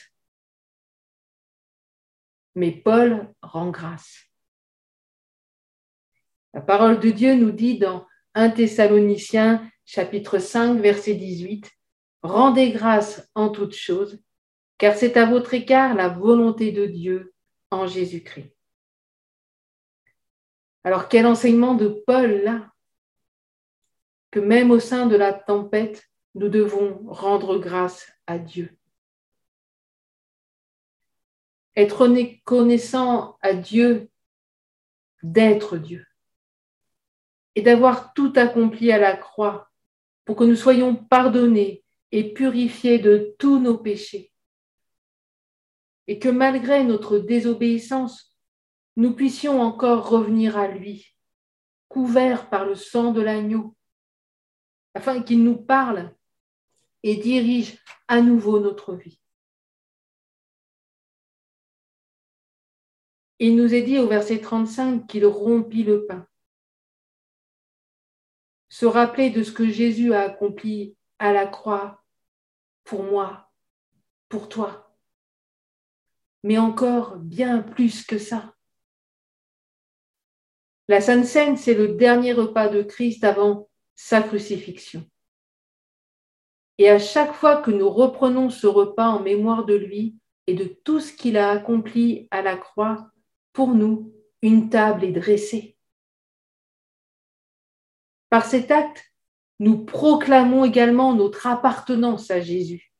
[2.56, 4.26] Mais Paul rend grâce.
[6.54, 11.72] La parole de Dieu nous dit dans 1 Thessaloniciens chapitre 5, verset 18.
[12.24, 14.22] Rendez grâce en toutes choses,
[14.78, 17.34] car c'est à votre égard la volonté de Dieu
[17.72, 18.54] en Jésus-Christ.
[20.84, 22.70] Alors quel enseignement de Paul là?
[24.32, 28.78] Que même au sein de la tempête, nous devons rendre grâce à Dieu.
[31.76, 34.10] Être reconnaissant à Dieu
[35.24, 36.06] d'être Dieu
[37.56, 39.72] et d'avoir tout accompli à la croix
[40.26, 44.32] pour que nous soyons pardonnés et purifiés de tous nos péchés.
[46.08, 48.36] Et que malgré notre désobéissance,
[48.98, 51.16] nous puissions encore revenir à lui,
[51.88, 53.77] couverts par le sang de l'agneau,
[54.98, 56.12] afin qu'il nous parle
[57.04, 59.22] et dirige à nouveau notre vie.
[63.38, 66.28] Il nous est dit au verset 35 qu'il rompit le pain.
[68.70, 72.04] Se rappeler de ce que Jésus a accompli à la croix
[72.84, 73.52] pour moi,
[74.30, 74.98] pour toi.
[76.42, 78.56] Mais encore bien plus que ça.
[80.88, 85.04] La Sainte Seine, c'est le dernier repas de Christ avant sa crucifixion.
[86.78, 90.66] Et à chaque fois que nous reprenons ce repas en mémoire de lui et de
[90.66, 93.12] tout ce qu'il a accompli à la croix,
[93.52, 95.76] pour nous, une table est dressée.
[98.30, 99.04] Par cet acte,
[99.60, 102.94] nous proclamons également notre appartenance à Jésus,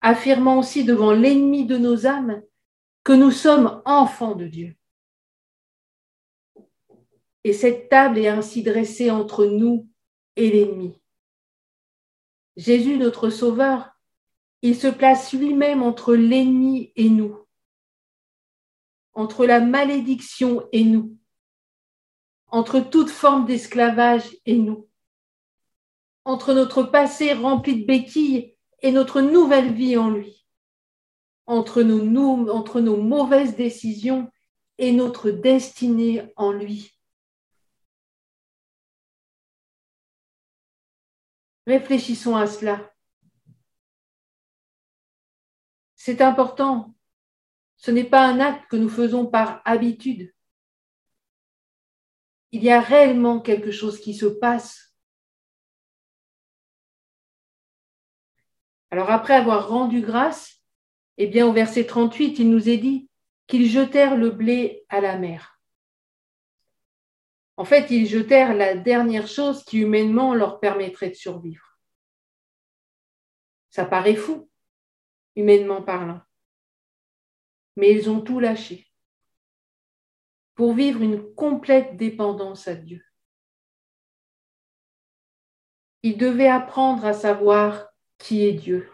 [0.00, 2.40] affirmant aussi devant l'ennemi de nos âmes
[3.02, 4.76] que nous sommes enfants de Dieu.
[7.44, 9.88] Et cette table est ainsi dressée entre nous
[10.36, 11.00] et l'ennemi.
[12.56, 13.90] Jésus, notre Sauveur,
[14.62, 17.38] il se place lui-même entre l'ennemi et nous,
[19.14, 21.16] entre la malédiction et nous,
[22.48, 24.88] entre toute forme d'esclavage et nous,
[26.24, 30.46] entre notre passé rempli de béquilles et notre nouvelle vie en lui,
[31.46, 34.30] entre nos, mauvaises décisions
[34.78, 36.92] et notre destinée en lui.
[41.70, 42.92] Réfléchissons à cela.
[45.94, 46.96] C'est important.
[47.76, 50.34] Ce n'est pas un acte que nous faisons par habitude.
[52.50, 54.96] Il y a réellement quelque chose qui se passe.
[58.90, 60.64] Alors après avoir rendu grâce,
[61.18, 63.08] eh bien au verset 38, il nous est dit
[63.46, 65.59] qu'ils jetèrent le blé à la mer.
[67.60, 71.78] En fait, ils jetèrent la dernière chose qui humainement leur permettrait de survivre.
[73.68, 74.48] Ça paraît fou,
[75.36, 76.22] humainement parlant.
[77.76, 78.90] Mais ils ont tout lâché
[80.54, 83.04] pour vivre une complète dépendance à Dieu.
[86.02, 88.90] Ils devaient apprendre à savoir qui est Dieu.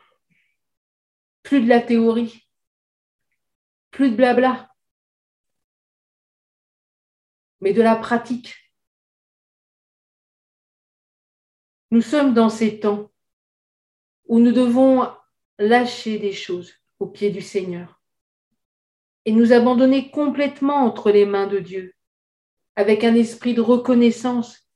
[1.45, 2.49] Plus de la théorie,
[3.93, 4.69] plus de blabla,
[7.61, 8.55] mais de la pratique.
[11.91, 13.11] Nous sommes dans ces temps
[14.27, 15.09] où nous devons
[15.59, 18.01] lâcher des choses au pied du Seigneur
[19.25, 21.95] et nous abandonner complètement entre les mains de Dieu,
[22.77, 24.69] avec un esprit de reconnaissance,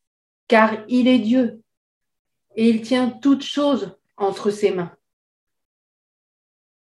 [0.48, 1.62] car il est Dieu
[2.56, 4.96] et il tient toutes choses entre ses mains.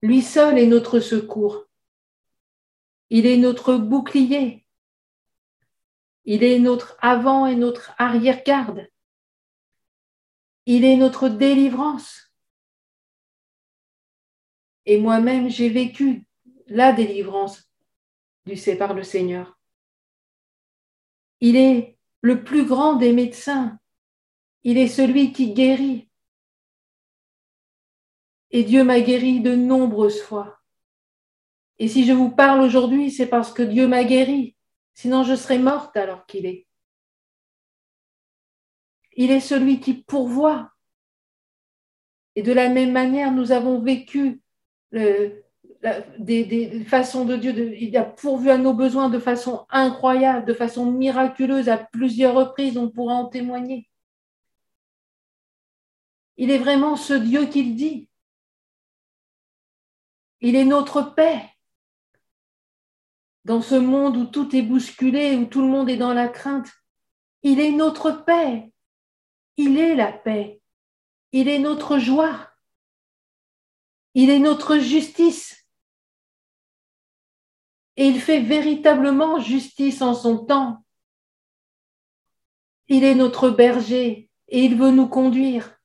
[0.02, 1.66] Lui seul est notre secours.
[3.10, 4.61] Il est notre bouclier
[6.26, 8.88] il est notre avant et notre arrière-garde.
[10.66, 12.32] Il est notre délivrance.
[14.86, 16.26] Et moi-même, j'ai vécu
[16.68, 17.70] la délivrance
[18.46, 19.60] du le Seigneur.
[21.40, 23.80] Il est le plus grand des médecins.
[24.64, 26.08] Il est celui qui guérit.
[28.52, 30.60] Et Dieu m'a guéri de nombreuses fois.
[31.80, 34.56] Et si je vous parle aujourd'hui, c'est parce que Dieu m'a guéri.
[35.02, 36.68] Sinon, je serais morte alors qu'il est.
[39.14, 40.70] Il est celui qui pourvoit.
[42.36, 44.44] Et de la même manière, nous avons vécu
[44.92, 47.76] des, façons de Dieu.
[47.82, 52.78] il a pourvu à nos besoins de façon incroyable, de façon miraculeuse, à plusieurs reprises,
[52.78, 53.90] on pourra en témoigner.
[56.38, 58.08] Il est vraiment ce Dieu qu'il dit.
[60.42, 61.51] Il est notre paix
[63.46, 66.70] dans ce monde où tout est bousculé, où tout le monde est dans la crainte,
[67.44, 68.72] il est notre paix.
[69.58, 70.62] Il est la paix.
[71.32, 72.50] Il est notre joie.
[74.14, 75.66] Il est notre justice.
[77.98, 80.86] Et il fait véritablement justice en son temps.
[82.88, 85.78] Il est notre berger et il veut nous conduire.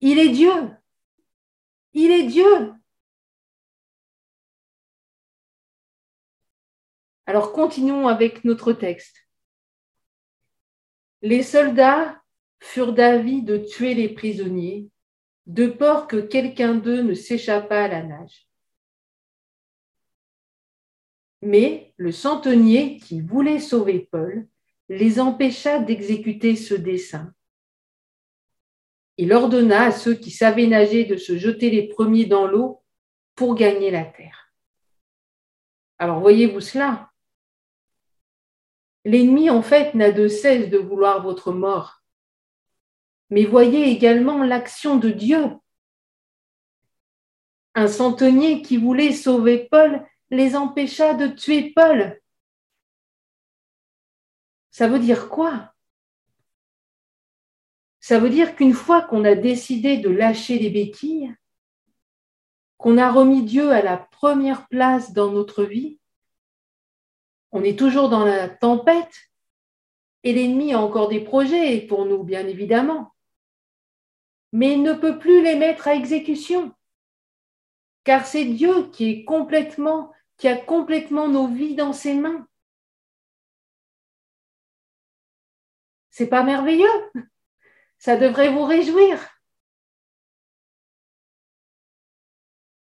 [0.00, 0.76] Il est Dieu.
[1.92, 2.74] Il est Dieu.
[7.26, 9.16] Alors continuons avec notre texte.
[11.22, 12.20] Les soldats
[12.60, 14.88] furent d'avis de tuer les prisonniers,
[15.46, 18.48] de peur que quelqu'un d'eux ne s'échappât à la nage.
[21.40, 24.46] Mais le centenier qui voulait sauver Paul
[24.88, 27.34] les empêcha d'exécuter ce dessein.
[29.16, 32.82] Il ordonna à ceux qui savaient nager de se jeter les premiers dans l'eau
[33.34, 34.52] pour gagner la terre.
[35.98, 37.10] Alors voyez-vous cela?
[39.04, 42.02] L'ennemi, en fait, n'a de cesse de vouloir votre mort.
[43.30, 45.44] Mais voyez également l'action de Dieu.
[47.74, 52.20] Un centenier qui voulait sauver Paul les empêcha de tuer Paul.
[54.70, 55.72] Ça veut dire quoi?
[58.00, 61.34] Ça veut dire qu'une fois qu'on a décidé de lâcher les béquilles,
[62.76, 65.98] qu'on a remis Dieu à la première place dans notre vie,
[67.54, 69.30] on est toujours dans la tempête
[70.24, 73.14] et l'ennemi a encore des projets pour nous, bien évidemment.
[74.52, 76.74] Mais il ne peut plus les mettre à exécution,
[78.02, 79.24] car c'est Dieu qui
[80.36, 82.46] qui a complètement nos vies dans ses mains.
[86.10, 87.12] C'est pas merveilleux?
[87.98, 89.28] Ça devrait vous réjouir.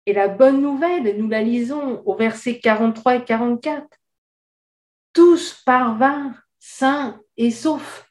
[0.06, 3.86] Et la bonne nouvelle, nous la lisons au verset 43 et 44.
[5.16, 8.06] Tous parvinrent sains et saufs.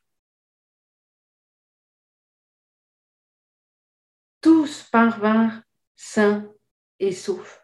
[4.41, 5.62] Tous parvinrent
[5.95, 6.51] sains
[6.99, 7.64] et saufs.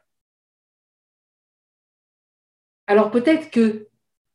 [2.86, 3.90] Alors peut-être que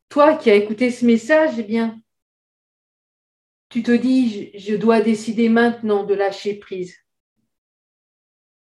[0.09, 2.02] toi qui as écouté ce message, eh bien,
[3.68, 6.96] tu te dis, je dois décider maintenant de lâcher prise.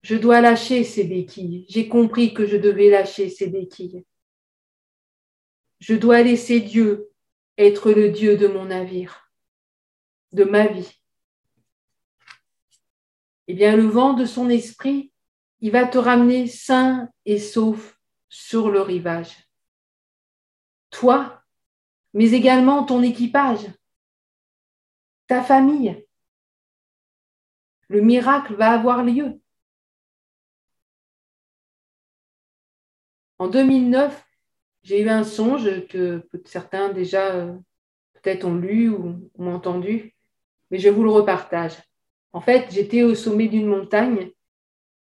[0.03, 1.65] Je dois lâcher ces béquilles.
[1.69, 4.05] J'ai compris que je devais lâcher ces béquilles.
[5.85, 7.11] Je dois laisser Dieu
[7.59, 9.31] être le Dieu de mon navire,
[10.33, 10.91] de ma vie.
[13.49, 15.13] Eh bien, le vent de son esprit,
[15.61, 19.37] il va te ramener sain et sauf sur le rivage.
[20.89, 21.43] Toi,
[22.15, 23.67] mais également ton équipage
[25.27, 26.03] ta famille.
[27.89, 29.39] Le miracle va avoir lieu.
[33.39, 34.24] En 2009,
[34.85, 37.53] j'ai eu un songe que certains déjà euh,
[38.15, 40.15] peut-être ont lu ou ont entendu,
[40.71, 41.77] mais je vous le repartage.
[42.33, 44.31] En fait, j'étais au sommet d'une montagne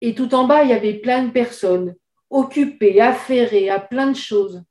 [0.01, 1.95] et tout en bas, il y avait plein de personnes
[2.29, 4.63] occupées, affairées à plein de choses,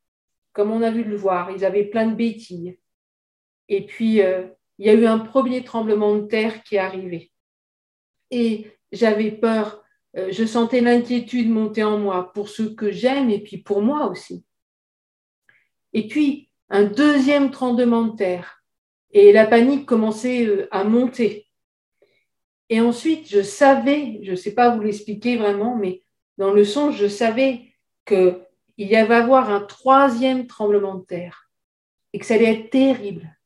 [0.53, 1.51] comme on a vu le voir.
[1.53, 2.77] Ils avaient plein de bêtises.
[3.69, 4.49] Et puis, euh,
[4.79, 7.31] il y a eu un premier tremblement de terre qui est arrivé.
[8.33, 9.85] Et j'avais peur,
[10.17, 14.09] euh, je sentais l'inquiétude monter en moi pour ceux que j'aime et puis pour moi
[14.09, 14.45] aussi.
[15.93, 18.63] Et puis, un deuxième tremblement de terre.
[19.13, 21.49] Et la panique commençait euh, à monter.
[22.69, 26.03] Et ensuite, je savais, je ne sais pas vous l'expliquer vraiment, mais
[26.39, 27.75] dans le son, je savais
[28.07, 28.47] qu'il
[28.79, 31.51] y avait avoir un troisième tremblement de terre
[32.13, 33.37] et que ça allait être terrible.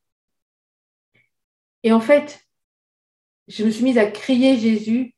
[1.82, 2.46] Et en fait,
[3.48, 5.14] je me suis mise à crier Jésus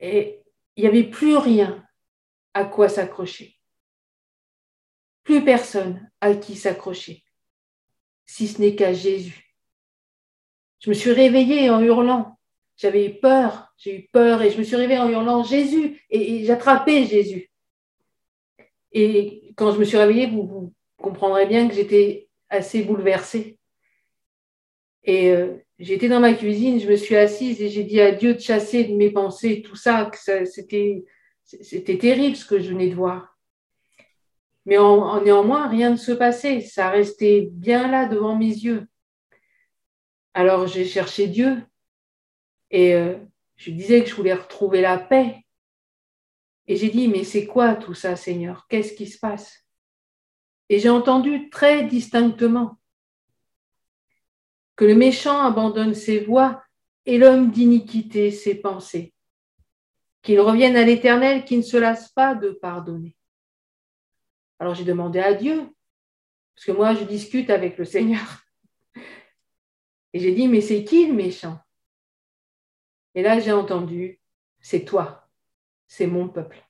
[0.00, 0.40] et
[0.76, 1.86] il n'y avait plus rien
[2.54, 3.58] à quoi s'accrocher.
[5.24, 7.24] Plus personne à qui s'accrocher,
[8.26, 9.56] si ce n'est qu'à Jésus.
[10.80, 12.38] Je me suis réveillée en hurlant.
[12.76, 16.44] J'avais eu peur, j'ai eu peur et je me suis réveillée en hurlant Jésus et,
[16.44, 17.50] j'attrapais Jésus.
[18.92, 23.58] Et quand je me suis réveillée, vous, comprendrez bien que j'étais assez bouleversée.
[25.04, 28.34] Et euh, j'étais dans ma cuisine, je me suis assise et j'ai dit à Dieu
[28.34, 31.04] de chasser de mes pensées tout ça, que c'était,
[31.44, 33.33] c'était terrible ce que je venais de voir.
[34.66, 38.86] Mais néanmoins, rien ne se passait, ça restait bien là devant mes yeux.
[40.32, 41.62] Alors j'ai cherché Dieu
[42.70, 43.16] et euh,
[43.56, 45.44] je disais que je voulais retrouver la paix.
[46.66, 48.66] Et j'ai dit, mais c'est quoi tout ça, Seigneur?
[48.68, 49.64] Qu'est-ce qui se passe?
[50.70, 52.78] Et j'ai entendu très distinctement,
[54.76, 56.62] que le méchant abandonne ses voies
[57.04, 59.12] et l'homme d'iniquité ses pensées,
[60.22, 63.14] qu'il revienne à l'Éternel qui ne se lasse pas de pardonner.
[64.58, 65.68] Alors j'ai demandé à Dieu,
[66.54, 68.44] parce que moi je discute avec le Seigneur,
[70.12, 71.58] et j'ai dit, mais c'est qui le méchant?
[73.14, 74.20] Et là j'ai entendu,
[74.60, 75.28] c'est toi,
[75.86, 76.62] c'est mon peuple.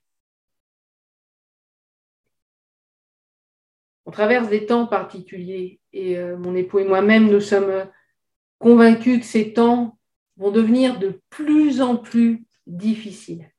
[4.06, 7.90] On traverse des temps particuliers et euh, mon époux et moi-même, nous sommes
[8.58, 9.98] convaincus que ces temps
[10.36, 13.50] vont devenir de plus en plus difficiles.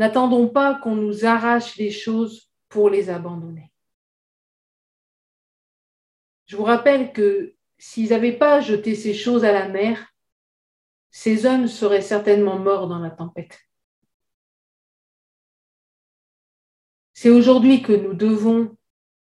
[0.00, 3.70] N'attendons pas qu'on nous arrache les choses pour les abandonner.
[6.46, 10.14] Je vous rappelle que s'ils n'avaient pas jeté ces choses à la mer,
[11.10, 13.60] ces hommes seraient certainement morts dans la tempête.
[17.12, 18.78] C'est aujourd'hui que nous devons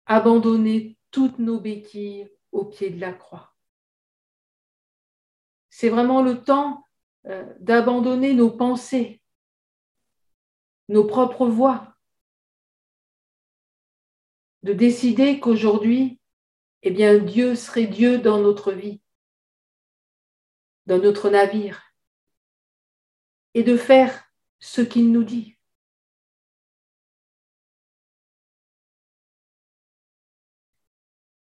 [0.06, 3.54] abandonner toutes nos béquilles au pied de la croix.
[5.70, 6.84] C'est vraiment le temps
[7.28, 9.22] euh, d'abandonner nos pensées,
[10.90, 11.96] nos propres voix,
[14.64, 16.20] de décider qu'aujourd'hui,
[16.84, 19.02] eh bien, Dieu serait Dieu dans notre vie,
[20.86, 21.94] dans notre navire,
[23.54, 24.26] et de faire
[24.60, 25.58] ce qu'il nous dit.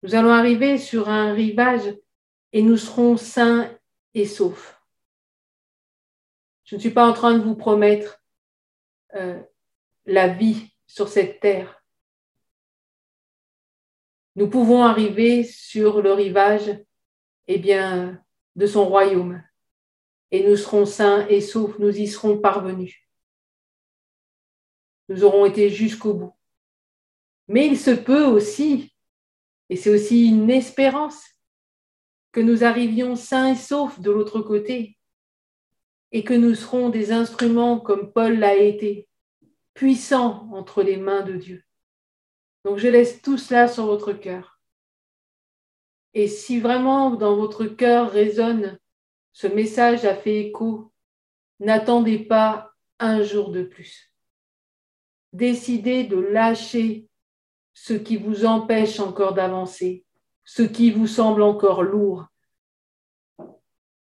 [0.04, 1.96] Nous allons arriver sur un rivage
[2.54, 3.72] et nous serons sains
[4.14, 4.82] et saufs.
[6.64, 8.20] Je ne suis pas en train de vous promettre
[9.16, 9.39] euh,
[10.05, 11.84] la vie sur cette terre.
[14.36, 16.72] Nous pouvons arriver sur le rivage
[17.47, 18.24] eh bien,
[18.55, 19.43] de son royaume
[20.32, 22.95] et nous serons sains et saufs, nous y serons parvenus.
[25.09, 26.34] Nous aurons été jusqu'au bout.
[27.47, 28.93] Mais il se peut aussi
[29.70, 31.26] et c'est aussi une espérance
[32.32, 34.97] que nous arrivions sains et saufs de l'autre côté
[36.12, 39.07] et que nous serons des instruments comme Paul l'a été,
[39.74, 41.64] puissants entre les mains de Dieu.
[42.66, 44.59] Donc je laisse tout cela sur votre cœur.
[46.14, 48.78] Et si vraiment dans votre cœur résonne
[49.34, 50.91] ce message a fait écho,
[51.59, 54.14] n'attendez pas un jour de plus.
[55.32, 57.07] Décidez de lâcher
[57.74, 60.05] ce qui vous empêche encore d'avancer,
[60.43, 62.26] ce qui vous semble encore lourd.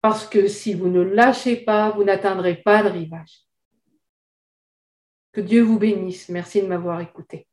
[0.03, 3.47] Parce que si vous ne lâchez pas, vous n'atteindrez pas le rivage.
[5.33, 6.29] Que Dieu vous bénisse.
[6.29, 7.47] Merci de m'avoir écouté.